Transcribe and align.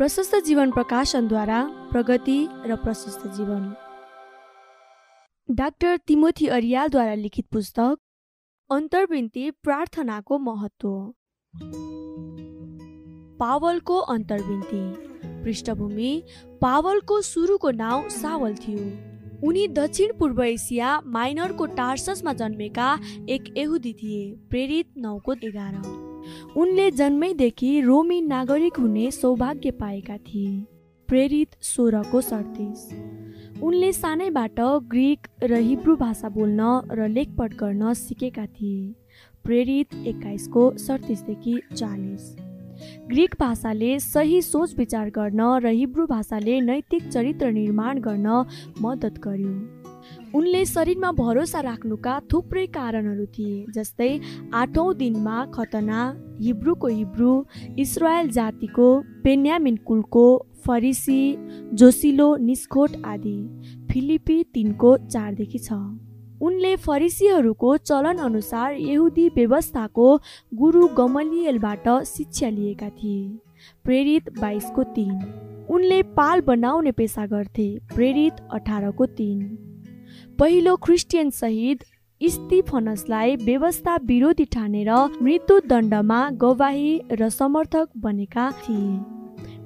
प्रशस्त 0.00 0.34
जीवन 0.34 0.70
प्रकाशनद्वारा 0.70 1.88
प्रगति 1.92 2.48
र 2.66 2.76
प्रशस्त 2.76 3.26
जीवन। 3.26 3.74
डाक्टर 5.50 5.96
तिमोथी 5.96 6.46
अरियालद्वारा 6.46 7.14
लिखित 7.14 7.46
पुस्तक 7.52 7.98
अन्तर्विन्ती 8.70 9.50
प्रार्थनाको 9.50 10.38
महत्त्व। 10.38 10.88
पावलको 13.38 13.98
अन्तर्विन्ती 13.98 14.82
पृष्ठभूमि 15.44 16.22
पावलको 16.62 17.20
सुरुको 17.20 17.70
नाउँ 17.70 18.08
सावल 18.08 18.54
थियो। 18.54 18.90
उनी 19.48 19.68
दक्षिण 19.68 20.18
पूर्व 20.18 20.42
एसिया 20.42 21.00
माइनरको 21.06 21.66
टार्ससमा 21.66 22.32
जन्मेका 22.32 22.98
एक 23.28 23.54
यहुदी 23.56 23.92
थिए 23.92 24.36
प्रेरित 24.50 24.94
नौको 24.96 25.34
एघार। 25.44 26.09
उनले 26.56 26.90
जन्मैदेखि 26.90 27.80
रोमी 27.80 28.20
नागरिक 28.20 28.76
हुने 28.76 29.10
सौभाग्य 29.10 29.70
पाएका 29.70 30.16
थिए। 30.16 30.50
प्रेरित 31.08 31.56
सोह्रको 31.62 32.20
सडतिस 32.20 33.62
उनले 33.62 33.92
सानैबाट 33.92 34.60
ग्रिक 34.90 35.26
र 35.42 35.56
हिब्रू 35.60 35.96
भाषा 35.96 36.28
बोल्न 36.28 36.80
र 36.92 37.08
लेखपढ 37.08 37.54
गर्न 37.54 37.92
सिकेका 37.94 38.46
थिए। 38.46 38.94
प्रेरित 39.44 39.94
एक्काइसको 40.06 40.70
सडतिसदेखि 40.76 41.60
चालिस। 41.76 42.36
ग्रिक 43.08 43.34
भाषाले 43.40 43.98
सही 44.00 44.40
सोच 44.42 44.74
विचार 44.78 45.10
गर्न 45.10 45.40
र 45.58 45.66
हिब्रू 45.70 46.06
भाषाले 46.06 46.60
नैतिक 46.60 47.08
चरित्र 47.08 47.50
निर्माण 47.50 47.98
गर्न 47.98 48.44
मद्दत 48.80 49.18
गर्यो। 49.18 49.79
उनले 50.34 50.64
शरीरमा 50.64 51.10
भरोसा 51.12 51.60
राख्नुका 51.60 52.12
थुप्रै 52.32 52.66
कारणहरू 52.66 53.24
थिए 53.36 53.54
जस्तै 53.74 54.10
आठौँ 54.54 54.94
दिनमा 54.94 55.38
खतना 55.54 56.00
हिब्रूको 56.40 56.86
हिब्रू 56.88 57.32
इस्रायल 57.78 58.30
जातिको 58.30 58.86
बेन्यामिन 59.24 59.76
कुलको 59.86 60.26
फरिसी 60.66 61.22
जोसिलो 61.74 62.28
निस्खोट 62.36 62.96
आदि 63.04 63.38
फिलिपी 63.90 64.42
तिनको 64.54 64.96
चारदेखि 65.06 65.58
छ। 65.58 65.78
उनले 66.42 66.74
फरिसीहरूको 66.76 67.76
चलन 67.82 68.18
अनुसार 68.18 68.74
यहुदी 68.74 69.28
व्यवस्थाको 69.28 70.06
गुरु 70.54 70.86
गमलियलबाट 70.98 71.88
शिक्षा 72.06 72.48
लिएका 72.50 72.88
थिए। 72.90 73.24
प्रेरित 73.84 74.30
बाइसको 74.38 74.82
तिन। 74.94 75.16
उनले 75.70 76.02
पाल 76.14 76.40
बनाउने 76.46 76.92
पेसा 76.92 77.26
गर्थे 77.26 77.68
प्रेरित 77.94 78.40
अठारको 78.52 79.06
तिन। 79.18 79.42
पहिलो 80.40 80.76
क्रिस्चियन 80.76 81.30
शहीद 81.30 81.78
स्टिफनसलाई 82.22 83.36
व्यवस्था 83.36 83.96
विरोधी 83.96 84.44
ठानेर 84.44 84.90
मृत्युदण्डमा 85.22 86.30
गवाही 86.30 87.00
र 87.12 87.28
समर्थक 87.28 87.88
बनेका 87.96 88.50
थिए। 88.50 88.96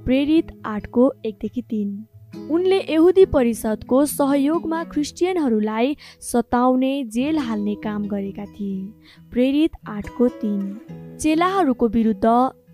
प्रेरित 0.05 0.47
आठको 0.67 1.13
एकदेखि 1.25 1.63
तिन। 1.63 2.07
उनले 2.51 2.81
यहुदी 2.91 3.25
परिषदको 3.25 4.07
सहयोगमा 4.07 4.85
क्रिस्चियनहरूलाई 4.85 5.97
सताउने 6.21 7.05
जेल 7.05 7.39
हाल्ने 7.39 7.75
काम 7.75 8.05
गरेका 8.05 8.45
थिए। 8.45 8.85
प्रेरित 9.31 9.71
आठको 9.89 10.29
तिन। 10.29 10.81
चेलाहरूको 11.21 11.89
विरुद्ध 11.89 12.27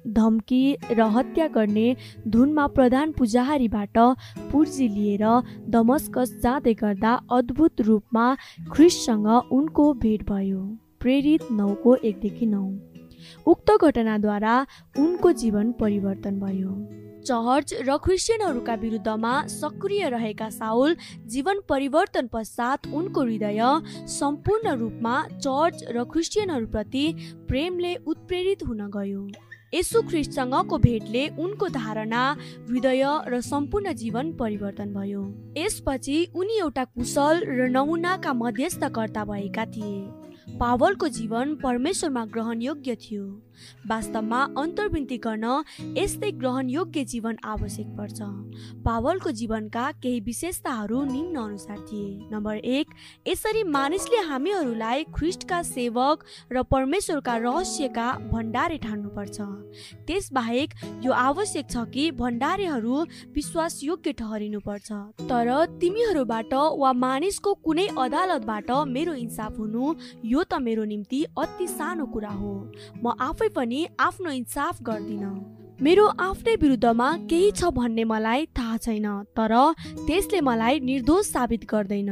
धम्की 0.08 0.76
र 0.92 1.00
हत्या 1.00 1.46
गर्ने 1.46 1.96
धुनमा 2.28 2.66
प्रधान 2.66 3.12
पुजाहारीबाट 3.12 3.98
पुर्जी 4.52 4.88
लिएर 4.88 5.24
दमस्कस 5.68 6.38
जाँदै 6.42 6.74
गर्दा 6.74 7.12
अद्भुत 7.32 7.80
रूपमा 7.80 8.34
ख्रिससँग 8.72 9.26
उनको 9.52 9.92
भेट 9.94 10.22
भयो। 10.30 10.62
प्रेरित 11.00 11.50
नौको 11.52 11.94
एकदेखि 11.94 12.46
नौ। 12.46 12.64
उक्त 13.46 13.70
घटनाद्वारा 13.82 14.66
उनको 14.98 15.32
जीवन 15.32 15.72
परिवर्तन 15.72 16.40
भयो। 16.40 16.72
चर्च 17.26 17.74
र 17.88 17.96
क्रिस्चियनहरूका 17.96 18.74
विरुद्धमा 18.74 19.46
सक्रिय 19.46 20.08
रहेका 20.08 20.48
साउल 20.50 20.96
जीवन 21.26 21.60
परिवर्तन 21.68 22.26
पश्चात 22.26 22.86
उनको 22.94 23.20
हृदय 23.20 23.60
सम्पूर्ण 24.08 24.74
रूपमा 24.76 25.22
चर्च 25.28 25.84
र 25.90 26.04
क्रिस्चियनहरूप्रति 26.04 27.04
प्रेमले 27.48 27.94
उत्प्रेरित 28.06 28.66
हुन 28.68 28.80
गयो। 28.90 29.28
यसु 29.74 30.02
ख्रिस्टसँगको 30.02 30.78
भेटले 30.78 31.28
उनको 31.28 31.68
धारणा 31.68 32.36
हृदय 32.68 33.04
र 33.28 33.40
सम्पूर्ण 33.40 33.92
जीवन 33.92 34.32
परिवर्तन 34.32 34.94
भयो। 34.94 35.22
यसपछि 35.56 36.16
उनी 36.34 36.58
एउटा 36.58 36.84
कुशल 36.84 37.44
र 37.46 37.68
नमुनाका 37.68 38.32
मध्यस्थकर्ता 38.32 39.24
भएका 39.24 39.64
थिए। 39.64 40.00
पावलको 40.58 41.08
जीवन 41.08 41.54
परमेश्वरमा 41.54 42.24
ग्रहणयोग्य 42.24 42.94
थियो। 42.94 43.24
वास्तवमा 43.90 44.40
अन्तर्विन्ती 44.58 45.16
गर्न 45.26 45.46
यस्तै 45.98 46.30
ग्रहणयोग्य 46.40 47.04
जीवन 47.04 47.36
आवश्यक 47.44 47.88
पर्छ। 47.98 48.18
पावलको 48.84 49.30
जीवनका 49.40 49.84
केही 50.02 50.20
विशेषताहरू 50.20 51.02
निम्न 51.04 51.36
अनुसार 51.40 51.78
थिए। 51.88 52.28
नम्बर 52.32 52.56
एक 52.56 52.86
यसरी 53.28 53.62
मानिसले 53.76 54.20
हामीहरूलाई 54.28 55.04
ख्रिस्टका 55.16 55.62
सेवक 55.62 56.24
र 56.52 56.62
परमेश्वरका 56.70 57.36
रहस्यका 57.36 58.06
भण्डारे 58.32 58.78
ठान्नुपर्छ। 58.78 59.38
त्यसबाहेक 60.06 60.68
यो 61.04 61.12
आवश्यक 61.12 61.70
छ 61.70 61.84
कि 61.92 62.10
भण्डारेहरू 62.20 62.96
विश्वासयोग्य 63.34 64.12
ठहरिनुपर्छ। 64.20 64.88
तर 65.30 65.48
तिमीहरूबाट 65.80 66.54
वा 66.54 66.92
मानिसको 66.92 67.54
कुनै 67.64 67.86
अदालतबाट 67.96 68.70
मेरो 68.86 69.14
इन्साफ 69.14 69.58
हुनु 69.58 69.94
यो 70.24 70.42
त 70.42 70.54
मेरो 70.60 70.84
निम्ति 70.84 71.20
अति 71.38 71.66
सानो 71.68 72.06
कुरा 72.06 72.30
हो। 72.30 72.54
म 73.02 73.14
आफै 73.20 73.48
पनि 73.56 73.86
आफ्नो 74.00 74.30
इन्साफ 74.30 74.82
गर्दिन। 74.82 75.24
मेरो 75.82 76.06
आफ्नै 76.20 76.54
विरुद्धमा 76.56 77.08
केही 77.30 77.50
छ 77.50 77.70
भन्ने 77.76 78.04
मलाई 78.04 78.46
थाहा 78.58 78.76
छैन 78.76 79.06
तर 79.36 79.54
त्यसले 80.06 80.40
मलाई 80.40 80.80
निर्दोष 80.80 81.26
साबित 81.26 81.64
गर्दैन। 81.70 82.10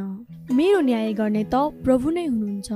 मेरो 0.53 0.81
न्याय 0.81 1.13
गर्ने 1.13 1.45
त 1.45 1.55
प्रभु 1.85 2.11
नै 2.11 2.25
हुनुहुन्छ। 2.27 2.71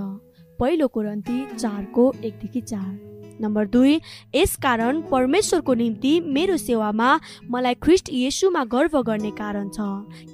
पहिलो 0.61 0.89
कोरन्ती 0.89 1.39
चारको 1.57 2.05
एकदेखि 2.25 2.61
चार। 2.61 3.12
नम्बर 3.43 3.67
दुई 3.69 3.95
यसकारण 4.35 5.01
परमेश्वरको 5.13 5.75
निम्ति 5.75 6.13
मेरो 6.35 6.57
सेवामा 6.59 7.09
मलाई 7.51 7.75
ख्रिस्ट 7.83 8.11
येसुमा 8.13 8.65
गर्व 8.75 9.01
गर्ने 9.03 9.31
कारण 9.39 9.69
छ। 9.69 9.79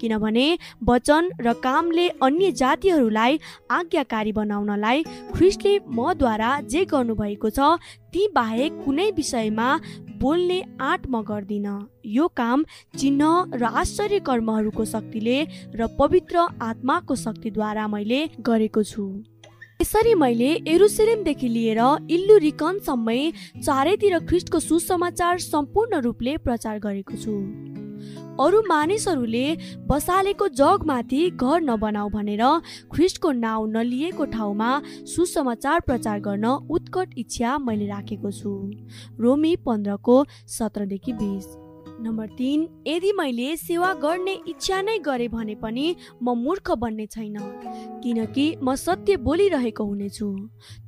किनभने 0.00 0.46
वचन 0.88 1.30
र 1.40 1.52
कामले 1.62 2.08
अन्य 2.22 2.52
जातिहरूलाई 2.54 3.38
आज्ञाकारी 3.70 4.32
बनाउनलाई 4.32 5.02
ख्रिस्टले 5.34 5.78
मद्वारा 5.98 6.50
जे 6.66 6.84
गर्नुभएको 6.92 7.50
छ 7.50 7.78
ती 8.12 8.26
बाहेक 8.34 8.84
कुनै 8.84 9.10
विषयमा 9.16 9.68
बोल्ने 10.20 10.58
आँट 10.80 11.02
म 11.06 11.22
गर्दिनँ। 11.22 11.74
यो 12.06 12.26
काम 12.34 12.64
चिन्ह 12.98 13.54
र 13.54 13.64
आश्चर्य 13.80 14.18
कर्महरूको 14.26 14.84
शक्तिले 14.84 15.36
र 15.76 15.86
पवित्र 15.98 16.46
आत्माको 16.62 17.14
शक्तिद्वारा 17.16 17.86
मैले 17.88 18.20
गरेको 18.42 18.82
छु। 18.82 19.04
यसरी 19.80 20.14
मैले 20.14 20.46
एरुसेलेमदेखि 20.68 21.48
लिएर 21.48 21.78
इल्लु 22.10 22.36
रिकनसम्मै 22.36 23.20
चारैतिर 23.64 24.18
ख्रिस्टको 24.28 24.60
सुसमाचार 24.60 25.38
सम्पूर्ण 25.38 26.00
रूपले 26.02 26.36
प्रचार 26.38 26.78
गरेको 26.78 27.16
छु। 27.16 27.34
अरू 28.44 28.62
मानिसहरूले 28.68 29.44
बसालेको 29.86 30.48
जगमाथि 30.60 31.22
घर 31.30 31.60
नबनाऊ 31.62 32.08
भनेर 32.10 32.42
ख्रिस्टको 32.90 33.32
नाउँ 33.44 33.70
नलिएको 33.70 34.24
ठाउँमा 34.34 34.72
सुसमाचार 35.14 35.86
प्रचार 35.86 36.20
गर्न 36.26 36.58
उत्कट 36.70 37.14
इच्छा 37.18 37.56
मैले 37.60 37.86
राखेको 37.86 38.30
छु। 38.32 38.58
रोमी 39.20 39.56
पन्ध्रको 39.62 40.18
सत्रदेखि 40.58 41.12
बिस। 41.22 41.46
नम्बर 42.00 42.26
तिन 42.38 42.66
यदि 42.86 43.12
मैले 43.12 43.56
सेवा 43.56 43.92
गर्ने 44.02 44.32
इच्छा 44.48 44.80
नै 44.82 44.98
गरे 44.98 45.26
भने 45.28 45.54
पनि 45.62 45.86
म 46.22 46.34
मूर्ख 46.38 46.70
बन्ने 46.82 47.06
छैन 47.06 47.36
किनकि 48.02 48.46
म 48.62 48.74
सत्य 48.76 49.16
बोलिरहेको 49.26 49.84
हुनेछु। 49.84 50.28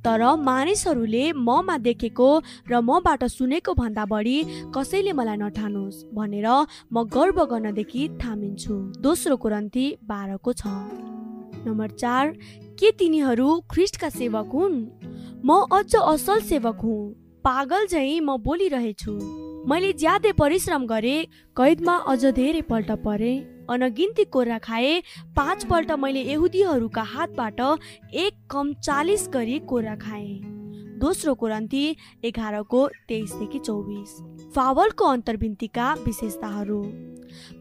तर 0.05 0.23
मानिसहरूले 0.39 1.25
ममा 1.47 1.77
देखेको 1.87 2.29
र 2.71 2.81
मबाट 2.81 3.23
सुनेको 3.27 3.73
भन्दा 3.73 4.05
बढी 4.13 4.37
कसैले 4.71 5.13
मलाई 5.19 5.37
नठानोस् 5.43 6.03
भनेर 6.15 6.47
म 6.93 7.03
गर्व 7.11 7.45
गर्नदेखि 7.51 8.07
थामिन्छु। 8.23 8.75
दोस्रो 9.03 9.35
कुरन्ती 9.43 9.85
बाह्रको 10.07 10.53
छ। 10.53 10.63
नम्बर 11.67 11.89
चार 11.99 12.25
के 12.79 12.91
तिनीहरू 12.99 13.49
ख्रिस्टका 13.69 14.09
सेवक 14.09 14.49
हुन्? 14.55 14.75
म 15.43 15.49
अझ 15.75 15.91
असल 15.95 16.39
सेवक 16.49 16.79
हुँ। 16.81 16.99
पागल 17.43 17.87
झै 17.87 18.19
म 18.19 18.37
बोलिरहेछु। 18.39 19.50
मैले 19.61 19.91
ज्यादै 19.93 20.31
परिश्रम 20.33 20.85
गरेँ 20.85 21.25
कैदमा 21.57 21.95
अझ 22.11 22.25
धेरै 22.33 22.61
पल्ट 22.69 22.91
परे 23.03 23.33
अनगिन्ती 23.69 24.23
कोरा 24.25 24.57
खाए 24.57 24.93
पाँच 25.35 25.65
पल्ट 25.65 25.91
मैले 26.01 26.21
यहुदीहरूका 26.23 27.03
हातबाट 27.09 27.61
एक 28.23 28.39
कम 28.49 28.73
चालिस 28.79 29.27
गरी 29.33 29.59
कोरा 29.69 29.95
खाएँ। 29.97 30.33
दोस्रो 30.97 31.33
कोरन्ती 31.35 31.83
एघारको 32.23 32.87
तेइसदेखि 33.07 33.59
चौबिस। 33.59 34.17
फावलको 34.55 35.05
अन्तर्विन्तीका 35.07 35.93
विशेषताहरू। 36.05 36.81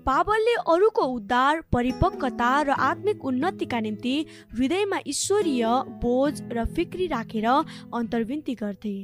पावलले 0.07 0.55
अरूको 0.67 1.05
उद्धार 1.13 1.63
परिपक्वता 1.73 2.51
र 2.63 2.81
आत्मिक 2.81 3.25
उन्नतिका 3.25 3.81
निम्ति 3.81 4.17
हृदयमा 4.57 4.99
ईश्वरीय 5.07 5.65
बोझ 6.03 6.35
र 6.53 6.65
फिक्री 6.67 7.07
राखेर 7.07 7.47
अन्तर्विन्ती 7.47 8.55
गर्थे। 8.55 8.99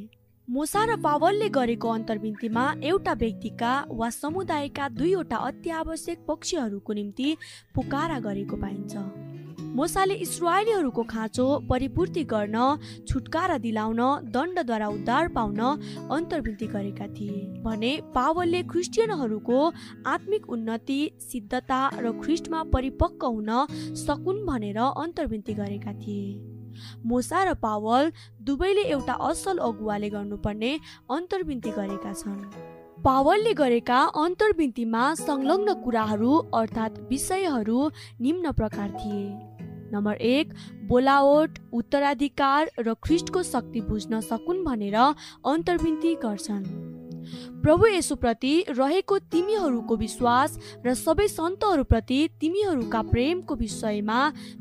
मुसा 0.49 0.85
र 0.85 0.95
पावलले 1.03 1.49
गरेको 1.51 1.89
अन्तर्विन्तीमा 1.91 2.65
एउटा 2.81 3.13
व्यक्तिका 3.13 3.71
वा 3.91 4.09
समुदायका 4.11 4.89
दुईवटा 4.95 5.37
अत्यावश्यक 5.37 6.19
पक्षहरूको 6.29 6.93
निम्ति 6.93 7.29
पुकारा 7.75 8.19
गरेको 8.21 8.57
पाइन्छ। 8.57 8.95
मोसाले 9.75 10.15
इसरायलीहरूको 10.15 11.03
खाँचो 11.03 11.47
परिपूर्ति 11.67 12.25
गर्न 12.25 12.79
छुटकारा 13.09 13.59
दिलाउन 13.59 14.01
दण्डद्वारा 14.31 14.89
उद्धार 14.89 15.29
पाउन 15.35 15.61
अन्तर्विन्ती 16.15 16.67
गरेका 16.67 17.07
थिए 17.11 17.43
भने 17.67 17.93
पावलले 18.15 18.63
क्रिस्चियनहरूको 18.71 19.59
आत्मिक 20.07 20.49
उन्नति 20.49 21.01
सिद्धता 21.21 21.81
र 21.99 22.19
ख्रिस्टमा 22.23 22.63
परिपक्व 22.73 23.27
हुन 23.27 23.51
सकुन् 23.99 24.47
भनेर 24.47 24.79
अन्तर्विन्ती 24.79 25.55
गरेका 25.55 25.93
थिए। 25.93 26.56
मोसा 27.05 27.43
र 27.45 27.55
पावल 27.55 28.11
दुवैले 28.41 28.83
एउटा 28.83 29.13
असल 29.13 29.59
अगुवाले 29.59 30.09
गर्नुपर्ने 30.09 30.79
अन्तर्विन्ती 31.11 31.71
गरेका 31.71 32.13
छन्। 32.13 32.41
पावलले 33.05 33.53
गरेका 33.53 33.99
अन्तर्विन्तीमा 34.17 35.15
संलग्न 35.15 35.75
कुराहरू 35.85 36.33
अर्थात् 36.55 37.01
विषयहरू 37.11 37.91
निम्न 38.21 38.53
प्रकार 38.53 38.91
थिए। 38.91 39.27
नम्बर 39.93 40.15
एक 40.15 40.55
बोलावट 40.89 41.59
उत्तराधिकार 41.73 42.71
र 42.79 42.95
ख्रिस्टको 42.95 43.43
शक्ति 43.43 43.81
बुझ्न 43.81 44.21
सकुन् 44.21 44.65
भनेर 44.65 44.97
अन्तर्विन्ती 45.47 46.15
गर्छन्। 46.15 46.96
प्रभु 47.63 47.87
यसुप्रति 47.87 48.55
रहेको 48.71 49.19
तिमीहरूको 49.33 49.97
विश्वास 49.97 50.59
र 50.87 50.95
सबै 50.95 51.29
सन्तहरूप्रति 51.29 52.19
तिमीहरूका 52.41 53.03
प्रेमको 53.13 53.55
विषयमा 53.55 54.19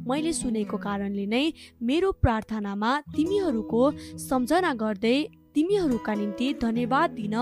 मैले 0.08 0.34
सुनेको 0.34 0.78
कारणले 0.78 1.26
नै 1.26 1.46
मेरो 1.82 2.12
प्रार्थनामा 2.22 2.92
तिमीहरूको 3.16 3.84
सम्झना 4.28 4.74
गर्दै 4.76 5.18
तिमीहरूका 5.56 6.14
निम्ति 6.14 6.54
धन्यवाद 6.62 7.10
दिन 7.12 7.36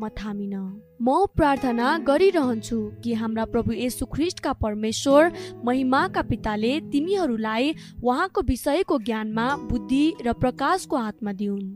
म 0.00 0.08
थामिन। 0.08 0.54
म 1.00 1.26
प्रार्थना 1.36 1.96
गरिरहन्छु 1.98 2.76
कि 3.04 3.12
हाम्रा 3.14 3.44
प्रभु 3.44 3.72
येशु 3.72 4.06
ख्रिस्टका 4.06 4.52
परमेश्वर 4.52 5.32
महिमाका 5.64 6.22
पिताले 6.22 6.72
तिमीहरूलाई 6.92 7.74
उहाँको 8.02 8.42
विषयको 8.42 8.98
ज्ञानमा 8.98 9.44
बुद्धि 9.70 10.04
र 10.26 10.32
प्रकाशको 10.34 10.96
हातमा 10.96 11.32
दिउन्। 11.32 11.68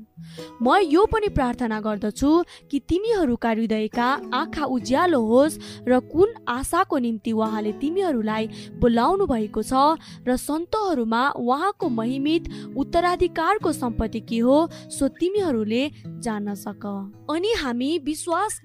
म 0.62 0.74
यो 0.82 1.04
पनि 1.06 1.28
प्रार्थना 1.28 1.80
गर्दछु 1.80 2.30
कि 2.70 2.78
तिमीहरूका 2.88 3.50
हृदयका 3.50 4.08
आँखा 4.34 4.64
उज्यालो 4.66 5.20
होस् 5.26 5.58
र 5.88 6.00
कुन 6.10 6.34
आशाको 6.48 6.98
निम्ति 6.98 7.32
उहाँले 7.32 7.72
तिमीहरूलाई 7.78 8.48
बोलाउनु 8.82 9.26
भएको 9.26 9.62
छ 9.62 10.02
र 10.26 10.36
सन्तहरूमा 10.36 11.22
उहाँको 11.38 11.88
महिमित 11.90 12.50
उत्तराधिकारको 12.76 13.72
सम्पत्ति 13.72 14.20
के 14.20 14.38
हो 14.38 14.58
सो 14.90 15.08
तिमीहरूले 15.14 15.82
जान्न 16.26 16.54
सक। 16.54 16.86
अनि 17.30 17.52
हामी 17.62 17.90
विश्वास 18.04 18.60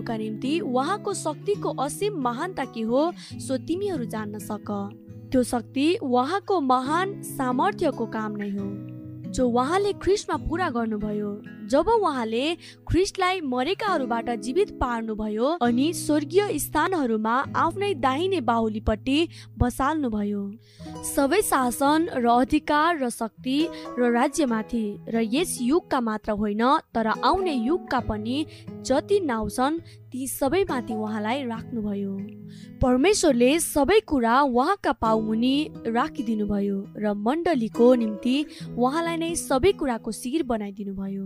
गर्नेहरूका 0.00 0.16
निम्ति 0.16 0.60
उहाँको 0.60 1.14
शक्तिको 1.14 1.68
असीम 1.68 2.20
महानता 2.20 2.64
के 2.64 2.80
हो 2.80 3.12
सो 3.16 3.56
तिमीहरू 3.56 4.04
जान्न 4.04 4.38
सक। 4.38 4.70
त्यो 5.32 5.42
शक्ति 5.42 5.98
उहाँको 6.02 6.60
महान 6.60 7.22
सामर्थ्यको 7.22 8.06
काम 8.06 8.36
नै 8.36 8.50
हो 8.50 8.66
जो 9.30 9.48
उहाँले 9.48 9.92
ख्रिस्टमा 9.92 10.36
पुरा 10.48 10.70
गर्नुभयो। 10.70 11.59
जब 11.70 11.88
उहाँले 11.88 12.44
ख्रिस्टलाई 12.88 13.40
मरेकाहरूबाट 13.46 14.30
जीवित 14.44 14.70
पार्नुभयो 14.80 15.48
अनि 15.62 15.92
स्वर्गीय 15.94 16.58
स्थानहरूमा 16.58 17.34
आफ्नै 17.56 17.92
दाहिने 18.02 18.40
बाहुलीपट्टि 18.50 19.18
बसाल्नुभयो। 19.58 20.42
सबै 21.06 21.40
शासन 21.42 22.08
र 22.16 22.26
अधिकार 22.26 22.98
र 22.98 23.10
शक्ति 23.10 23.58
र 23.98 24.10
राज्यमाथि 24.12 24.84
र 25.08 25.22
यस 25.34 25.56
युगका 25.62 26.00
मात्र 26.00 26.32
होइन 26.42 26.64
तर 26.94 27.06
आउने 27.06 27.54
युगका 27.54 28.00
पनि 28.10 28.36
जति 28.82 29.20
नाउँ 29.20 29.48
छन् 29.50 29.78
ती 30.10 30.26
सबैमाथि 30.26 30.94
उहाँलाई 30.94 31.44
राख्नुभयो। 31.46 32.14
परमेश्वरले 32.82 33.50
सबै 33.60 34.00
कुरा 34.10 34.40
उहाँका 34.42 34.92
पाउमुनि 34.98 35.54
राखिदिनु 35.86 36.46
भयो 36.46 36.78
र 36.98 37.14
मण्डलीको 37.14 37.94
निम्ति 37.94 38.36
उहाँलाई 38.74 39.16
नै 39.16 39.34
सबै 39.38 39.72
कुराको 39.78 40.10
शिर 40.12 40.42
बनाइदिनु 40.50 40.94
भयो 40.94 41.24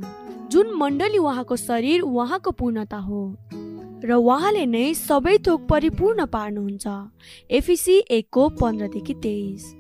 जुन 0.51 0.75
मण्डली 0.77 1.19
उहाँको 1.19 1.57
शरीर 1.57 2.01
उहाँको 2.01 2.51
पूर्णता 2.51 2.97
हो। 2.97 3.37
र 4.05 4.13
उहाँले 4.13 4.67
नै 4.67 4.95
सबै 4.95 5.39
थोक 5.39 5.67
परिपूर्ण 5.69 6.27
पार्नुहुन्छ। 6.27 6.87
एफिसी 7.51 8.05
एकको 8.11 8.49
पन्ध्रदेखि 8.49 9.15
तेइस। 9.15 9.77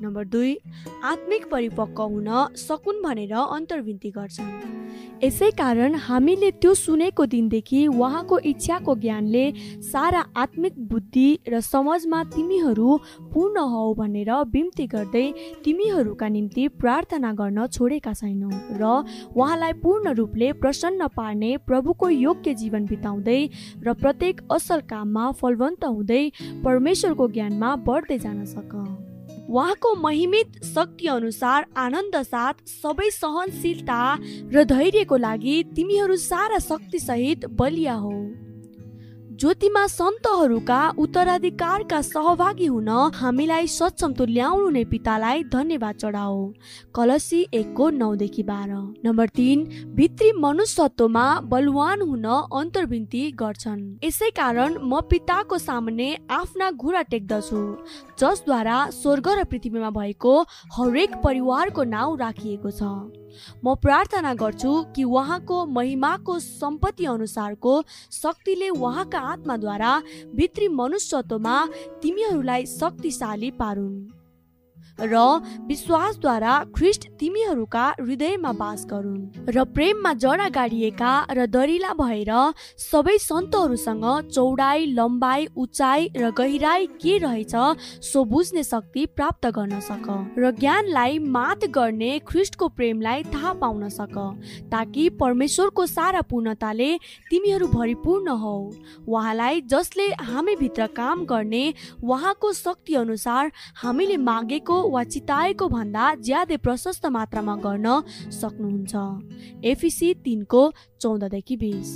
नम्बर 0.00 0.24
दुई 0.24 0.56
आत्मिक 1.04 1.46
परिपक्व 1.50 2.02
हुन 2.02 2.28
सकुन् 2.56 3.02
भनेर 3.02 3.32
अन्तर्विन्ती 3.34 4.10
गर्छन्। 4.10 4.76
यसै 5.24 5.50
कारण 5.58 5.94
हामीले 5.98 6.50
त्यो 6.62 6.72
सुनेको 6.74 7.24
दिनदेखि 7.26 7.80
उहाँको 7.88 8.38
इच्छाको 8.50 8.94
ज्ञानले 8.96 9.44
सारा 9.82 10.20
आत्मिक 10.36 10.78
बुद्धि 10.88 11.28
र 11.48 11.60
समाजमा 11.60 12.22
तिमीहरू 12.34 12.96
पूर्ण 13.34 13.64
हौ 13.72 13.82
भनेर 13.94 14.30
बिम्ती 14.54 14.86
गर्दै 14.94 15.26
तिमीहरूका 15.64 16.28
निम्ति 16.28 16.68
प्रार्थना 16.78 17.32
गर्न 17.40 17.66
छोडेका 17.66 18.12
छैनौ 18.12 18.50
र 18.78 18.84
उहाँलाई 19.34 19.72
पूर्ण 19.82 20.14
रूपले 20.14 20.52
प्रसन्न 20.62 21.08
पार्ने 21.18 21.56
प्रभुको 21.66 22.08
योग्य 22.08 22.54
जीवन 22.54 22.86
बिताउँदै 22.86 23.40
र 23.82 23.98
प्रत्येक 23.98 24.46
असल 24.50 24.80
काममा 24.86 25.30
फलवन्त 25.42 25.84
हुँदै 25.84 26.24
परमेश्वरको 26.64 27.28
ज्ञानमा 27.28 27.76
बढ्दै 27.86 28.18
जान 28.18 28.44
सक। 28.46 28.72
उहाँको 29.48 29.94
महिमित 29.94 30.64
शक्ति 30.64 31.06
अनुसार 31.06 31.66
आनन्द 31.76 32.16
साथ 32.22 32.54
सबै 32.68 33.10
सहनशीलता 33.10 34.00
र 34.54 34.64
धैर्यको 34.64 35.16
लागि 35.16 35.62
तिमीहरू 35.76 36.16
सारा 36.16 36.58
शक्तिसहित 36.58 37.46
बलिया 37.46 37.94
हो। 37.94 38.12
ज्योतिमा 39.40 39.86
सन्तहरूका 39.86 40.78
उत्तराधिकारका 40.98 42.00
सहभागी 42.02 42.66
हुन 42.66 42.88
हामीलाई 43.14 43.66
सक्षम 43.70 44.12
तुल्याउनु 44.18 44.70
नै 44.76 44.82
पितालाई 44.90 45.44
धन्यवाद 45.52 45.94
चढाओ 45.94 46.40
कलसी 46.94 47.40
एकको 47.54 47.88
नौदेखि 47.98 48.42
बाह्र। 48.42 48.72
नम्बर 49.04 49.28
तिन 49.36 49.62
भित्री 49.94 50.32
मनुष्यत्वमा 50.42 51.26
बलवान 51.52 52.02
हुन 52.02 52.26
अन्तर्विन्ती 52.26 53.22
गर्छन्। 53.38 53.84
यसै 54.04 54.30
कारण 54.40 54.74
म 54.82 55.00
पिताको 55.06 55.58
सामुन्ने 55.58 56.10
आफ्ना 56.40 56.70
घुरा 56.72 57.02
टेक्दछु 57.14 57.62
जसद्वारा 58.18 58.80
स्वर्ग 58.98 59.28
र 59.38 59.44
पृथ्वीमा 59.46 59.90
भएको 60.00 60.34
हरेक 60.74 61.16
परिवारको 61.24 61.84
नाउँ 61.94 62.18
राखिएको 62.18 62.70
छ। 62.72 62.90
म 63.64 63.74
प्रार्थना 63.78 64.32
गर्छु 64.34 64.70
कि 64.94 65.02
उहाँको 65.06 65.56
महिमाको 65.70 66.38
सम्पत्ति 66.40 67.04
अनुसारको 67.06 67.74
शक्तिले 68.12 68.68
उहाँका 68.70 69.20
आत्माद्वारा 69.28 69.92
भित्री 70.34 70.68
मनुष्यत्वमा 70.68 71.56
तिमीहरूलाई 72.02 72.66
शक्तिशाली 72.66 73.50
पारुन्। 73.60 74.17
र 75.00 75.14
विश्वासद्वारा 75.68 76.54
ख्रिस्ट 76.76 77.08
तिमीहरूका 77.20 77.84
हृदयमा 78.00 78.52
बास 78.52 78.84
गरून्। 78.90 79.48
र 79.48 79.64
प्रेममा 79.74 80.12
जडा 80.14 80.48
गाडिएका 80.48 81.12
र 81.30 81.46
दरिला 81.46 81.92
भएर 81.94 82.32
सबै 82.78 83.16
सन्तहरूसँग 83.18 84.04
चौडाइ 84.30 84.86
लम्बाइ 84.94 85.46
उचाइ 85.56 86.08
र 86.16 86.30
गहिराई 86.30 86.86
के 86.98 87.16
रहेछ 87.18 87.54
सो 88.02 88.24
बुझ्ने 88.24 88.62
शक्ति 88.64 89.06
प्राप्त 89.16 89.46
गर्न 89.54 89.80
सक। 89.80 90.06
र 90.38 90.50
ज्ञानलाई 90.58 91.18
मात 91.28 91.64
गर्ने 91.70 92.18
ख्रिस्टको 92.26 92.68
प्रेमलाई 92.68 93.22
थाहा 93.34 93.52
पाउन 93.62 93.88
सक 93.88 94.16
ताकि 94.72 95.08
परमेश्वरको 95.20 95.86
सारा 95.88 96.20
पूर्णताले 96.30 96.90
तिमीहरू 97.30 97.66
भरिपूर्ण 97.68 98.28
हौ। 98.38 98.56
उहाँलाई 99.08 99.60
जसले 99.70 100.06
हामी 100.20 100.56
भित्र 100.56 100.86
काम 100.96 101.24
गर्ने 101.24 101.64
उहाँको 102.02 102.52
शक्ति 102.52 102.94
अनुसार 102.94 103.52
हामीले 103.76 104.16
मागेको 104.18 104.76
वा 104.88 105.04
चिताएको 105.04 105.68
भन्दा 105.68 106.14
ज्यादै 106.14 106.56
प्रशस्त 106.56 107.06
मात्रामा 107.06 107.56
गर्न 107.56 108.02
सक्नुहुन्छ। 108.30 109.64
एफिसी 109.64 110.14
तिनको 110.14 110.62
चौधदेखि 111.00 111.56
बिस। 111.56 111.90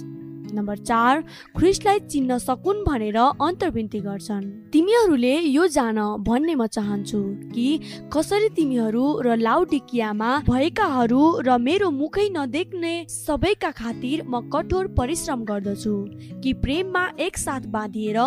नम्बर 0.51 0.77
चार 0.79 1.23
ख्रिस्टलाई 1.59 1.99
चिन्न 2.11 2.39
सकुन् 2.39 2.85
भनेर 2.85 3.17
अन्तर्विन्ती 3.17 4.01
गर्छन्। 4.01 4.45
तिमीहरूले 4.73 5.35
यो 5.39 5.67
जान 5.69 5.99
भन्ने 6.27 6.55
म 6.55 6.67
चाहन्छु 6.69 7.21
कि 7.55 7.67
कसरी 8.13 8.49
तिमीहरू 8.57 9.05
र 9.23 9.37
लाउडिकियामा 9.39 10.31
भएकाहरू 10.49 11.23
र 11.47 11.59
मेरो 11.59 11.91
मुखै 11.93 12.29
नदेख्ने 12.37 12.95
सबैका 13.09 13.71
खातिर 13.81 14.25
म 14.25 14.41
कठोर 14.49 14.87
परिश्रम 14.99 15.45
गर्दछु 15.45 15.95
कि 16.43 16.53
प्रेममा 16.63 17.05
एकसाथ 17.21 17.67
बाँधिएर 17.75 18.19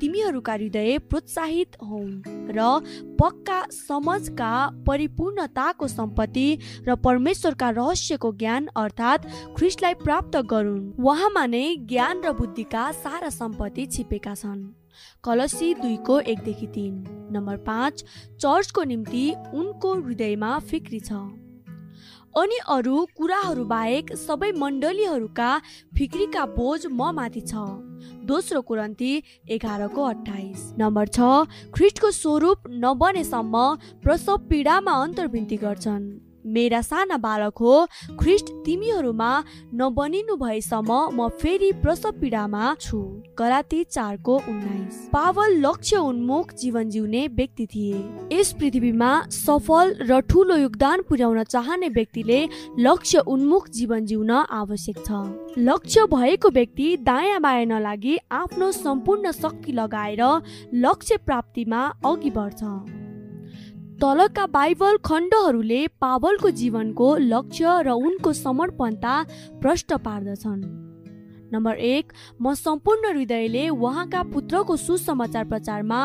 तिमीहरूका 0.00 0.52
हृदय 0.54 0.98
प्रोत्साहित 1.10 1.76
हुन् 1.82 2.12
र 2.56 2.68
पक्का 3.20 3.60
समझका 3.72 4.52
परिपूर्णताको 4.86 5.88
सम्पत्ति 5.88 6.48
र 6.88 6.94
परमेश्वरका 7.04 7.70
रहस्यको 7.72 8.32
ज्ञान 8.34 8.68
अर्थात् 8.76 9.26
ख्रिस्टलाई 9.56 9.94
प्राप्त 10.04 10.36
गरून्। 10.50 10.82
उहाँमा 11.00 11.44
नै 11.46 11.63
ज्ञान 11.90 12.22
र 12.24 12.32
बुद्धिका 12.32 12.82
सारा 12.92 13.28
सम्पत्ति 13.30 13.86
छिपेका 13.86 14.34
छन्। 14.34 14.62
कलसी 15.24 15.68
दुईको 15.74 16.18
एकदेखि 16.32 16.66
तिन। 16.66 16.94
नम्बर 17.32 17.56
पाँच 17.66 18.04
चर्चको 18.40 18.82
निम्ति 18.84 19.24
उनको 19.54 19.94
हृदयमा 19.94 20.58
फिक्री 20.68 21.00
छ। 21.00 21.12
अनि 22.34 22.58
अरू 22.68 23.04
कुराहरू 23.16 23.64
बाहेक 23.64 24.12
सबै 24.16 24.50
मण्डलीहरूका 24.52 25.50
फिक्रीका 25.98 26.44
बोझ 26.46 26.80
म 26.86 27.10
माथि 27.14 27.40
छ। 27.40 27.54
दोस्रो 28.26 28.60
कुरन्ती 28.60 29.12
एघारको 29.48 30.02
अठाइस 30.02 30.60
नम्बर 30.78 31.06
छ 31.08 31.18
ख्रिस्टको 31.74 32.10
स्वरूप 32.10 32.68
नबनेसम्म 32.84 33.64
प्रसव 34.02 34.36
पीडामा 34.50 34.92
अन्तर्विन्ती 35.02 35.56
गर्छन्। 35.56 36.04
मेरा 36.46 36.80
साना 36.82 37.16
बालक 37.16 37.58
हो 37.58 37.74
ख्रिस्ट 38.20 38.50
तिमीहरूमा 38.64 39.30
नबनिनु 39.74 40.36
भएसम्म 40.36 40.98
म 41.14 41.28
फेरि 41.40 41.70
प्रसव 41.82 42.10
पीडामा 42.20 42.74
छु। 42.80 43.00
कराती 43.38 43.82
चारको 43.86 44.36
उन्नाइस। 44.38 45.08
पावल 45.12 45.56
लक्ष्य 45.60 45.96
उन्मुख 45.96 46.52
जीवन 46.54 46.90
जिउने 46.90 47.26
व्यक्ति 47.30 47.66
थिए। 47.66 48.02
यस 48.32 48.52
पृथ्वीमा 48.52 49.10
सफल 49.30 49.94
र 50.02 50.20
ठुलो 50.22 50.56
योगदान 50.56 51.02
पुर्याउन 51.08 51.42
चाहने 51.44 51.88
व्यक्तिले 51.88 52.40
लक्ष्य 52.78 53.18
उन्मुख 53.28 53.68
जीवन 53.70 54.04
जिउन 54.06 54.30
आवश्यक 54.30 54.98
छ। 55.06 55.58
लक्ष्य 55.58 56.06
भएको 56.06 56.50
व्यक्ति 56.50 56.96
दायाँ 57.02 57.40
बायाँ 57.40 57.64
नलागी 57.66 58.18
आफ्नो 58.32 58.70
सम्पूर्ण 58.72 59.32
शक्ति 59.32 59.72
लगाएर 59.72 60.22
लक्ष्य 60.74 61.16
प्राप्तिमा 61.16 61.86
अघि 62.06 62.30
बढ्छ। 62.30 62.93
तलका 64.00 64.46
बाइबल 64.46 64.96
खण्डहरूले 65.04 65.86
पावलको 66.00 66.50
जीवनको 66.50 67.16
लक्ष्य 67.16 67.82
र 67.82 67.90
उनको 67.90 68.32
समर्पणता 68.32 69.14
प्रष्ट 69.62 69.92
पार्दछन्। 70.06 70.62
नम्बर 71.52 71.76
एक 71.76 72.12
म 72.42 72.54
सम्पूर्ण 72.54 73.12
हृदयले 73.14 73.68
उहाँका 73.68 74.22
पुत्रको 74.32 74.76
सुसमाचार 74.76 75.44
प्रचारमा 75.44 76.00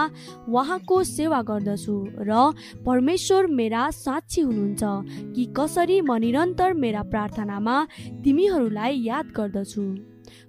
उहाँको 0.49 1.03
सेवा 1.03 1.41
गर्दछु 1.41 1.97
र 2.21 2.53
परमेश्वर 2.85 3.47
मेरा 3.49 3.89
साक्षी 3.89 4.41
हुनुहुन्छ 4.41 5.33
कि 5.35 5.45
कसरी 5.57 6.01
म 6.01 6.17
निरन्तर 6.21 6.73
मेरा 6.73 7.03
प्रार्थनामा 7.03 7.83
तिमीहरूलाई 8.23 9.01
याद 9.01 9.33
गर्दछु। 9.37 9.85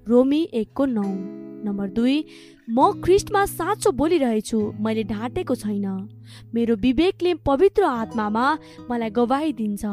रोमी 0.06 0.42
एकको 0.52 0.84
नौ। 0.86 1.39
नम्बर 1.64 1.88
दुई 1.90 2.16
म 2.70 2.90
ख्रिस्टमा 3.04 3.44
साँचो 3.46 3.90
बोलिरहेछु 3.92 4.60
मैले 4.80 5.04
ढाँटेको 5.04 5.54
छैन। 5.54 5.86
मेरो 6.54 6.76
विवेकले 6.76 7.34
पवित्र 7.46 7.82
आत्मामा 7.84 8.46
मलाई 8.90 9.10
गवाही 9.10 9.52
दिन्छ। 9.52 9.84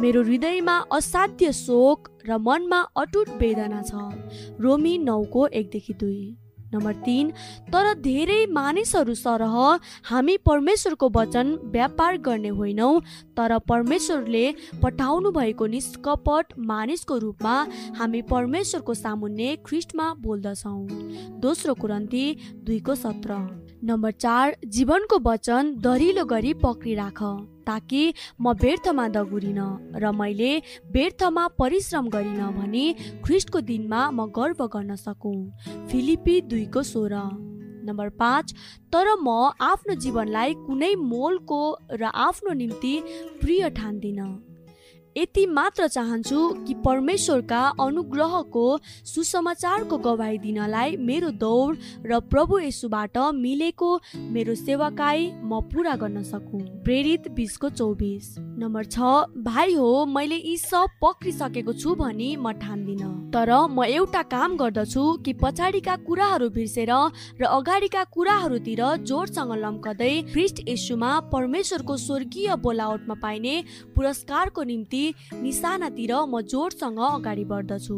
मेरो 0.00 0.22
हृदयमा 0.22 0.76
असाध्य 0.92 1.52
शोक 1.52 2.08
र 2.28 2.38
मनमा 2.38 2.80
अटुट 2.96 3.28
वेदना 3.40 3.82
छ। 3.82 3.92
रोमी 4.60 4.98
नौको 4.98 5.46
एकदेखि 5.46 5.94
दुई। 6.00 6.22
नम्बर 6.76 6.94
तिन 7.06 7.30
तर 7.72 7.92
धेरै 8.00 8.40
मानिसहरू 8.52 9.14
सरह 9.16 9.56
हामी 10.10 10.36
परमेश्वरको 10.46 11.10
वचन 11.16 11.54
व्यापार 11.74 12.16
गर्ने 12.28 12.48
होइनौँ 12.60 12.94
तर 13.36 13.58
परमेश्वरले 13.68 14.44
पठाउनु 14.82 15.30
भएको 15.32 15.66
निष्कपट 15.76 16.58
मानिसको 16.70 17.18
रूपमा 17.18 17.56
हामी 17.98 18.22
परमेश्वरको 18.32 18.94
सामुन्ने 18.94 19.54
ख्रिस्टमा 19.66 20.12
बोल्दछौँ। 20.20 20.80
दोस्रो 21.40 21.74
कुरन्ती 21.74 22.26
दुईको 22.66 22.94
सत्र। 22.94 23.65
नम्बर 23.84 24.10
चार 24.12 24.56
जीवनको 24.66 25.18
वचन 25.24 25.74
दरिलो 25.84 26.24
गरी 26.24 26.52
पक्रिराख 26.62 27.18
ताकि 27.66 28.02
म 28.40 28.52
व्यर्थमा 28.62 29.06
दगुरिन 29.08 29.58
र 29.96 30.12
मैले 30.12 30.52
व्यर्थमा 30.92 31.46
परिश्रम 31.58 32.08
गरिन 32.08 32.40
भने 32.56 32.84
ख्रिस्टको 33.24 33.60
दिनमा 33.68 34.00
म 34.10 34.26
गर्व 34.38 34.66
गर्न 34.66 34.96
सकौँ। 34.96 35.36
फिलिपी 35.90 36.40
दुईको 36.48 36.82
सोह्र। 36.84 37.20
नम्बर 37.86 38.08
पाँच 38.18 38.54
तर 38.92 39.14
म 39.16 39.52
आफ्नो 39.60 39.94
जीवनलाई 40.02 40.54
कुनै 40.64 40.94
मोलको 41.04 41.62
र 41.92 42.10
आफ्नो 42.26 42.52
निम्ति 42.64 42.94
प्रिय 43.40 43.70
ठान्दिनँ। 43.78 44.45
यति 45.16 45.44
मात्र 45.48 45.86
चाहन्छु 45.88 46.38
कि 46.66 46.74
परमेश्वरका 46.84 47.60
अनुग्रहको 47.80 48.64
सुसमाचारको 49.04 49.98
गवाई 49.98 50.38
दिनलाई 50.38 50.96
मेरो 51.00 51.30
दौड 51.42 51.76
र 52.06 52.18
प्रभु 52.32 52.58
यसुबाट 52.58 53.16
मिलेको 53.34 53.88
मेरो 54.32 54.54
सेवाकाई 54.54 55.30
म 55.42 55.60
पुरा 55.72 55.94
गर्न 55.96 56.22
सकु। 56.22 56.58
प्रेरित 56.84 57.28
बिसको 57.32 57.68
चौबिस। 57.70 58.34
नम्बर 58.38 58.84
छ 58.86 58.98
भाइ 59.46 59.74
हो 59.74 60.04
मैले 60.06 60.36
यी 60.36 60.56
सब 60.58 60.98
पक्रिसकेको 61.02 61.72
छु 61.74 61.94
भनी 61.94 62.28
म 62.36 62.52
ठान्दिनँ। 62.60 63.14
तर 63.32 63.52
म 63.70 63.84
एउटा 63.86 64.22
काम 64.28 64.56
गर्दछु 64.56 65.04
कि 65.24 65.32
पछाडिका 65.40 65.96
कुराहरू 66.04 66.50
बिर्सेर 66.50 66.92
र 67.40 67.44
अगाडिका 67.46 68.04
कुराहरूतिर 68.12 68.84
जोडसँग 69.08 69.52
लम्कदै 69.64 70.12
ख्रिस्ट 70.32 70.62
यसुमा 70.68 71.10
परमेश्वरको 71.32 71.96
स्वर्गीय 71.96 72.54
बोलावटमा 72.62 73.14
पाइने 73.22 73.56
पुरस्कारको 73.96 74.62
निम्ति 74.66 75.04
निशानातिर 75.42 76.12
म 76.28 76.40
जोडसँग 76.40 76.98
अगाडि 77.00 77.44
बढ्दछु। 77.44 77.96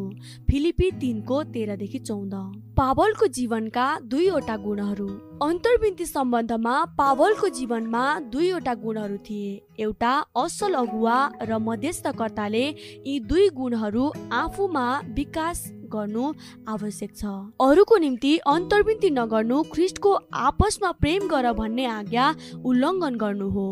फिलिपी 0.48 0.90
तिनको 1.00 1.42
तेह्रदेखि 1.54 1.98
चौध। 1.98 2.34
पावलको 2.76 3.26
जीवनका 3.26 3.86
दुईवटा 4.02 4.56
गुणहरू। 4.56 5.08
अन्तर्विन्ती 5.42 6.06
सम्बन्धमा 6.06 6.74
पावलको 6.98 7.48
जीवनमा 7.48 8.04
दुईवटा 8.32 8.74
गुणहरू 8.74 9.16
थिए। 9.16 9.50
एउटा 9.78 10.12
असल 10.36 10.74
अगुवा 10.74 11.18
र 11.42 11.58
मध्यस्थकर्ताले 11.58 12.66
यी 13.06 13.18
दुई 13.20 13.48
गुणहरू 13.48 14.10
आफूमा 14.32 14.86
विकास 15.16 15.64
गर्नु 15.92 16.32
आवश्यक 16.68 17.16
छ। 17.16 17.24
अरूको 17.60 17.96
निम्ति 17.96 18.36
अन्तर्विन्ती 18.46 19.10
नगर्नु 19.10 19.62
ख्रिस्टको 19.72 20.12
आपसमा 20.32 20.90
प्रेम 20.92 21.28
गर 21.28 21.52
भन्ने 21.52 21.86
आज्ञा 21.86 22.34
उल्लङ्घन 22.64 23.14
गर्नु 23.14 23.48
हो। 23.48 23.68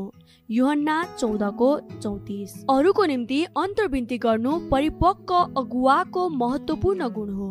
युहन्ना 0.50 0.96
चौधको 1.18 1.70
चौतिस। 2.02 2.52
अरूको 2.70 3.04
निम्ति 3.04 3.44
अन्तर्विन्ती 3.44 4.18
गर्नु 4.18 4.58
परिपक्व 4.70 5.34
अगुवाको 5.34 6.28
महत्वपूर्ण 6.28 7.08
गुण 7.08 7.32
हो। 7.32 7.50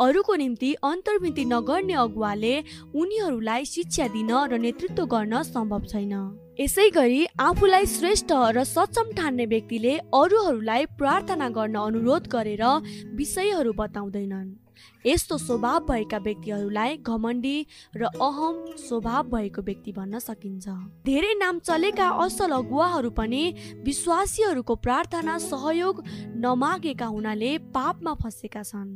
अरूको 0.00 0.34
निम्ति 0.34 0.72
अन्तर्विन्ती 0.82 1.44
नगर्ने 1.44 1.94
अगुवाले 1.94 2.54
उनीहरूलाई 2.94 3.64
शिक्षा 3.66 4.06
दिन 4.08 4.30
र 4.46 4.58
नेतृत्व 4.58 5.04
गर्न 5.06 5.42
सम्भव 5.44 5.82
छैन। 5.86 6.14
यसै 6.60 6.88
गरी 6.90 7.26
आफूलाई 7.40 7.86
श्रेष्ठ 7.86 8.32
र 8.54 8.64
सक्षम 8.66 9.12
ठान्ने 9.16 9.46
व्यक्तिले 9.46 9.98
अरूहरूलाई 10.12 10.86
प्रार्थना 10.98 11.48
गर्न 11.48 11.76
अनुरोध 11.78 12.26
गरेर 12.28 12.64
विषयहरू 13.14 13.72
बताउँदैनन्। 13.72 14.56
यस्तो 15.04 15.36
स्वभाव 15.38 15.78
भएका 15.86 16.18
व्यक्तिहरूलाई 16.18 16.96
घमण्डी 16.98 17.56
र 17.96 18.02
अहम 18.18 18.56
स्वभाव 18.78 19.22
भएको 19.30 19.62
व्यक्ति 19.62 19.92
भन्न 19.92 20.18
सकिन्छ। 20.18 20.66
धेरै 21.06 21.34
नाम 21.34 21.58
चलेका 21.58 22.08
असल 22.24 22.50
अगुवाहरू 22.52 23.10
पनि 23.10 23.42
विश्वासीहरूको 23.84 24.74
प्रार्थना 24.76 25.38
सहयोग 25.38 26.02
नमागेका 26.42 27.06
हुनाले 27.06 27.50
पापमा 27.74 28.14
फँसेका 28.22 28.62
छन्। 28.62 28.90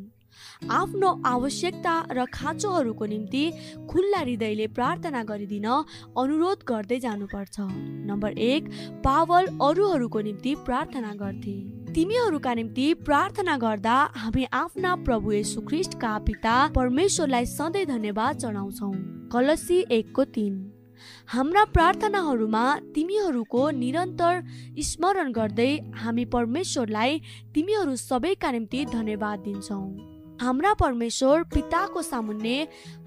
आफ्नो 0.71 1.11
आवश्यकता 1.27 1.95
र 2.13 2.25
खाँचोहरूको 2.35 3.07
निम्ति 3.07 3.45
खुल्ला 3.91 4.19
हृदयले 4.19 4.67
प्रार्थना 4.77 5.23
गरिदिन 5.25 5.67
अनुरोध 5.67 6.65
गर्दै 6.69 6.99
जानुपर्छ। 7.01 7.57
नम्बर 8.09 8.39
एक 8.41 8.69
पावल 9.05 9.47
अरूहरूको 9.63 10.21
निम्ति 10.21 10.55
प्रार्थना 10.65 11.15
गर्थे। 11.15 11.57
तिमीहरूका 11.95 12.53
निम्ति 12.55 12.93
प्रार्थना 13.05 13.57
गर्दा 13.57 13.97
हामी 14.17 14.45
आफ्ना 14.53 14.95
प्रभु 15.05 15.33
यशु 15.33 15.61
ख्रिस्टका 15.61 16.19
पिता 16.19 16.55
परमेश्वरलाई 16.77 17.47
सधैँ 17.47 17.87
धन्यवाद 17.87 18.39
चढाउँछौ 18.39 18.93
कलसी 19.33 19.85
एकको 19.91 20.25
तिन 20.35 20.55
हाम्रा 21.29 21.65
प्रार्थनाहरूमा 21.65 22.65
तिमीहरूको 22.95 23.69
निरन्तर 23.71 24.43
स्मरण 24.83 25.33
गर्दै 25.33 25.71
हामी 25.97 26.25
परमेश्वरलाई 26.35 27.21
तिमीहरू 27.55 27.97
सबैका 27.97 28.51
निम्ति 28.53 28.85
धन्यवाद 28.87 29.39
दिन्छौँ। 29.41 30.12
हाम्रा 30.43 30.73
परमेश्वर 30.75 31.43
पिताको 31.55 32.03
सामुन्ने 32.03 32.57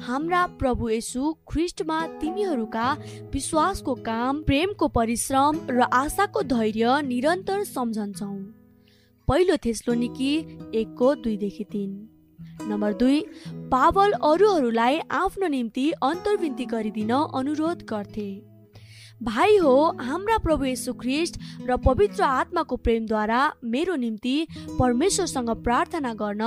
हाम्रा 0.01 0.45
प्रभु 0.59 0.89
येसु 0.89 1.31
ख्रिस्टमा 1.51 1.99
तिमीहरूका 2.21 2.85
विश्वासको 3.33 3.95
काम 4.05 4.41
प्रेमको 4.43 4.87
परिश्रम 4.87 5.59
र 5.69 5.87
आशाको 5.93 6.41
धैर्य 6.53 7.01
निरन्तर 7.01 7.63
सम्झन्छौ। 7.63 8.31
पहिलो 9.27 9.57
थेस्लोनिकी 9.65 10.31
एकको 10.73 11.13
दुईदेखि 11.15 11.63
तिन। 11.63 11.91
नम्बर 12.69 12.93
दुई 12.93 13.21
पावल 13.71 14.11
अरूहरूलाई 14.23 14.99
आफ्नो 15.11 15.47
निम्ति 15.47 15.91
अन्तर्विन्ती 16.03 16.65
गरिदिन 16.65 17.11
अनुरोध 17.11 17.85
गर्थे। 17.89 18.29
भाइ 19.23 19.55
हो 19.57 19.75
हाम्रा 19.99 20.37
प्रभु 20.37 20.65
यशु 20.65 20.93
ख्रिस्ट 20.93 21.37
र 21.67 21.77
पवित्र 21.77 22.23
आत्माको 22.23 22.75
प्रेमद्वारा 22.77 23.41
मेरो 23.65 23.95
निम्ति 23.95 24.35
परमेश्वरसँग 24.79 25.49
प्रार्थना 25.63 26.13
गर्न 26.13 26.43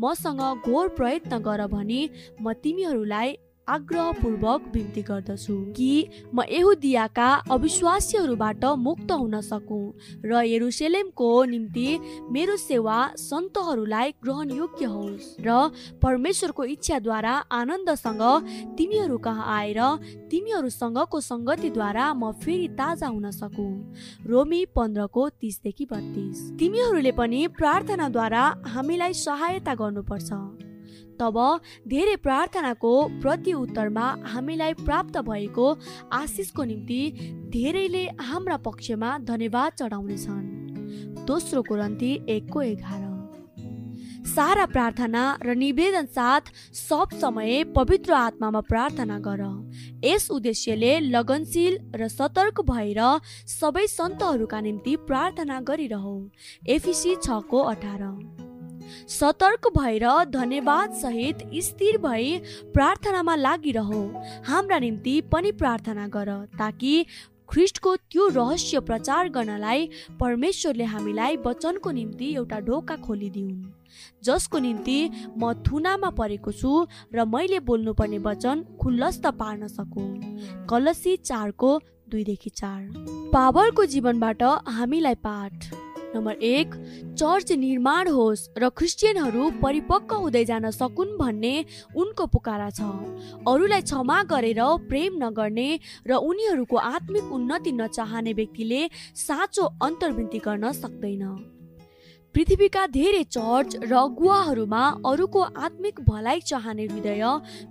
मसँग 0.00 0.42
घोर 0.64 0.88
प्रयत्न 0.96 1.38
गर 1.42 1.66
भनी 1.66 2.08
म 2.42 2.52
तिमीहरूलाई 2.62 3.36
आग्रहपूर्वक 3.68 4.60
बिन्ती 4.72 5.02
गर्दछु 5.02 5.54
कि 5.76 5.90
म 6.34 6.42
यहुदियाका 6.50 7.28
अविश्वासीहरूबाट 7.50 8.64
मुक्त 8.78 9.12
हुन 9.12 9.40
सकूँ 9.42 9.84
र 10.24 10.42
यरुसलेमको 10.44 11.30
निम्ति 11.44 11.88
मेरो 12.30 12.56
सेवा 12.58 12.98
सन्तहरूलाई 13.18 14.10
ग्रहणयोग्य 14.22 14.86
होस् 14.86 15.28
र 15.46 15.58
परमेश्वरको 16.02 16.64
इच्छाद्वारा 16.74 17.34
आनन्दसँग 17.52 18.22
तिमीहरू 18.78 19.18
कहाँ 19.18 19.46
आएर 19.58 19.80
तिमीहरूसँगको 20.30 21.20
सङ्गतिद्वारा 21.22 22.12
म 22.14 22.32
फेरि 22.42 22.68
ताजा 22.74 23.06
हुन 23.06 23.30
सकूँ। 23.30 23.72
रोमी 24.26 24.64
पन्ध्रको 24.74 25.28
तिसदेखि 25.40 25.84
बत्तिस। 25.92 26.38
तिमीहरूले 26.58 27.12
पनि 27.12 27.46
प्रार्थनाद्वारा 27.58 28.44
हामीलाई 28.66 29.12
सहायता 29.12 29.74
गर्नुपर्छ। 29.74 30.71
तब 31.20 31.38
धेरै 31.88 32.16
प्रार्थनाको 32.16 32.92
प्रति 33.20 33.52
उत्तरमा 33.52 34.06
हामीलाई 34.26 34.74
प्राप्त 34.74 35.18
भएको 35.20 35.66
आशिषको 36.12 36.64
निम्ति 36.64 37.02
धेरैले 37.52 38.04
हाम्रा 38.20 38.56
पक्षमा 38.56 39.18
धन्यवाद 39.18 39.72
चढाउनेछन्। 39.72 41.24
दोस्रो 41.26 41.62
कुरन्ती 41.62 42.12
एकको 42.28 42.62
एघार। 42.62 43.10
सारा 44.26 44.64
प्रार्थना 44.66 45.22
र 45.42 45.54
निवेदन 45.54 46.06
साथ 46.06 46.52
सब 46.72 47.08
समय 47.12 47.64
पवित्र 47.76 48.12
आत्मामा 48.12 48.60
प्रार्थना 48.60 49.18
गर। 49.18 49.42
यस 50.04 50.30
उद्देश्यले 50.30 50.92
लगनशील 51.00 51.78
र 51.94 52.08
सतर्क 52.08 52.60
भएर 52.70 53.00
सबै 53.48 53.86
सन्तहरूका 53.86 54.60
निम्ति 54.60 54.96
प्रार्थना 55.08 55.60
गरिरहौ। 55.60 56.16
एफिसी 56.68 57.16
छको 57.16 57.62
अठार। 57.64 58.02
सतर्क 59.08 59.68
भएर 59.78 60.06
धन्यवाद 60.30 60.92
सहित 60.92 61.38
स्थिर 61.64 61.98
भई 61.98 62.38
प्रार्थनामा 62.74 63.34
लागिरहौ। 63.36 64.02
हाम्रा 64.46 64.78
निम्ति 64.78 65.20
पनि 65.32 65.52
प्रार्थना 65.52 66.06
गर 66.08 66.30
ताकि 66.58 67.04
ख्रिस्टको 67.48 67.94
त्यो 67.96 68.26
रहस्य 68.28 68.80
प्रचार 68.80 69.28
गर्नलाई 69.28 69.88
परमेश्वरले 70.20 70.84
हामीलाई 70.84 71.36
वचनको 71.36 71.90
निम्ति 71.90 72.32
एउटा 72.34 72.58
ढोका 72.60 72.96
खोलिदिउन्। 72.96 73.62
जसको 74.24 74.58
निम्ति 74.58 74.98
म 75.38 75.52
थुनामा 75.66 76.10
परेको 76.10 76.52
छु 76.52 76.86
र 77.14 77.24
मैले 77.24 77.60
बोल्नुपर्ने 77.60 78.18
वचन 78.18 78.64
खुल्लस्त 78.82 79.26
पार्न 79.38 79.68
सकु। 79.68 80.06
कलसी 80.70 81.16
चारको 81.16 81.78
दुईदेखि 82.08 82.50
चार। 82.50 82.82
पावलको 83.32 83.84
जीवनबाट 83.86 84.42
हामीलाई 84.68 85.14
पाठ। 85.20 85.91
नम्बर 86.14 86.34
एक 86.44 86.74
चर्च 87.18 87.52
निर्माण 87.58 88.08
होस् 88.08 88.48
र 88.58 88.68
क्रिस्चियनहरू 88.70 89.50
परिपक्व 89.62 90.16
हुँदै 90.16 90.44
जान 90.44 90.70
सकुन् 90.72 91.16
भन्ने 91.18 91.54
उनको 91.96 92.26
पुकारा 92.28 92.68
छ। 92.70 92.80
अरूलाई 93.46 93.82
क्षमा 93.82 94.18
गरेर 94.28 94.60
प्रेम 94.88 95.16
नगर्ने 95.22 95.68
र 96.06 96.20
उनीहरूको 96.22 96.76
आत्मिक 96.76 97.32
उन्नति 97.32 97.72
नचाहने 97.72 98.32
व्यक्तिले 98.34 98.82
साँचो 99.16 99.64
अन्तर्वृत्ति 99.82 100.38
गर्न 100.44 100.72
सक्दैन। 100.74 101.24
पृथ्वीका 102.34 102.86
धेरै 102.88 103.22
चर्च 103.28 103.76
र 103.82 103.92
अगुवाहरूमा 103.92 104.82
अरूको 105.04 105.40
आत्मिक 105.64 106.00
भलाइ 106.00 106.40
चाहने 106.42 106.84
हृदय 106.86 107.24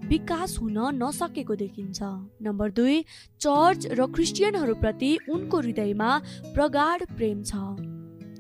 विकास 0.06 0.58
हुन 0.62 0.78
नसकेको 0.98 1.56
देखिन्छ। 1.56 2.00
नम्बर 2.46 2.72
दुई 2.72 2.98
चर्च 3.42 3.98
र 3.98 4.06
क्रिस्चियनहरूप्रति 4.14 5.12
उनको 5.30 5.58
हृदयमा 5.60 6.12
प्रगाढ 6.54 7.10
प्रेम 7.18 7.42
छ। 7.44 7.91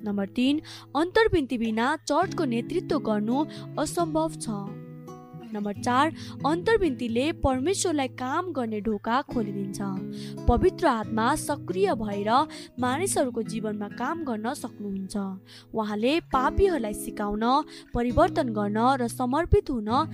नम्बर 0.05 0.27
तिन 0.35 0.61
अन्तर्विन्ती 0.95 1.57
बिना 1.57 1.95
चर्चको 2.07 2.45
नेतृत्व 2.45 2.99
गर्नु 2.99 3.45
असम्भव 3.79 4.31
छ। 4.35 4.47
नम्बर 5.53 5.73
चार 5.83 6.11
अन्तर्विन्तीले 6.47 7.31
परमेश्वरलाई 7.43 8.07
काम 8.15 8.51
गर्ने 8.55 8.79
ढोका 8.81 9.21
खोलिदिन्छ। 9.21 9.79
पवित्र 10.47 10.87
आत्मा 10.87 11.25
सक्रिय 11.35 11.93
भएर 11.93 12.29
मानिसहरूको 12.79 13.41
जीवनमा 13.43 13.87
काम 13.99 14.23
गर्न 14.23 14.53
सक्नुहुन्छ। 14.53 15.15
उहाँले 15.75 16.13
पापीहरूलाई 16.31 16.93
सिकाउन 16.93 17.43
परिवर्तन 17.93 18.53
गर्न 18.55 18.79
र 18.95 19.07
समर्पित 19.11 19.69
हुन 19.69 20.07